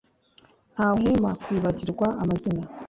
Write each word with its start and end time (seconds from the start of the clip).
Ntahwema 0.73 1.31
kwibagirwa 1.41 2.07
amazina 2.21 2.63